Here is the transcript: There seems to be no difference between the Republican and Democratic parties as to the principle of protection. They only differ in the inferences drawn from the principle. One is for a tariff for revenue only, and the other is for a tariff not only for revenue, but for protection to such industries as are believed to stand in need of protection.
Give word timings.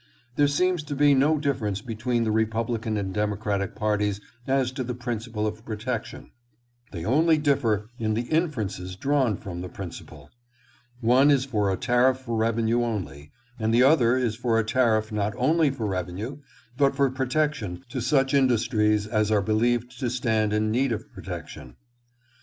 There 0.35 0.47
seems 0.47 0.81
to 0.85 0.95
be 0.95 1.13
no 1.13 1.37
difference 1.37 1.79
between 1.83 2.23
the 2.23 2.31
Republican 2.31 2.97
and 2.97 3.13
Democratic 3.13 3.75
parties 3.75 4.19
as 4.47 4.71
to 4.71 4.83
the 4.83 4.95
principle 4.95 5.45
of 5.45 5.63
protection. 5.63 6.31
They 6.91 7.05
only 7.05 7.37
differ 7.37 7.87
in 7.99 8.15
the 8.15 8.23
inferences 8.23 8.95
drawn 8.95 9.37
from 9.37 9.61
the 9.61 9.69
principle. 9.69 10.31
One 11.01 11.29
is 11.29 11.45
for 11.45 11.71
a 11.71 11.77
tariff 11.77 12.17
for 12.17 12.35
revenue 12.35 12.81
only, 12.83 13.29
and 13.59 13.71
the 13.71 13.83
other 13.83 14.17
is 14.17 14.35
for 14.35 14.57
a 14.57 14.63
tariff 14.65 15.11
not 15.11 15.35
only 15.37 15.69
for 15.69 15.85
revenue, 15.85 16.39
but 16.77 16.95
for 16.95 17.07
protection 17.11 17.85
to 17.89 18.01
such 18.01 18.33
industries 18.33 19.05
as 19.05 19.29
are 19.29 19.43
believed 19.43 19.99
to 19.99 20.09
stand 20.09 20.51
in 20.51 20.71
need 20.71 20.91
of 20.91 21.11
protection. 21.13 21.75